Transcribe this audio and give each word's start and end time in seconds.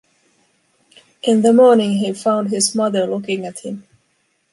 In 1.21 1.43
the 1.43 1.53
morning 1.53 1.91
he 1.91 2.11
found 2.13 2.49
his 2.49 2.73
mother 2.73 3.05
looking 3.05 3.45
at 3.45 3.59
him. 3.59 3.87